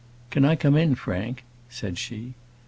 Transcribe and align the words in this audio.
"Can 0.31 0.43
I 0.45 0.55
come 0.55 0.75
in, 0.75 0.95
Frank?" 0.95 1.43
said 1.69 1.99
she. 1.99 2.33